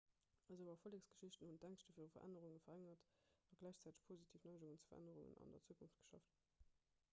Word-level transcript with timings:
esou 0.53 0.69
erfollegsgeschichte 0.75 1.43
hunn 1.49 1.59
d'ängschte 1.63 1.93
viru 1.97 2.07
verännerung 2.13 2.55
verréngert 2.63 3.05
a 3.53 3.59
gläichzäiteg 3.61 4.01
positiv 4.09 4.43
neigungen 4.51 4.83
zu 4.87 4.91
verännerungen 4.95 5.39
an 5.45 5.57
der 5.57 5.65
zukunft 5.69 6.05
geschaf 6.05 6.33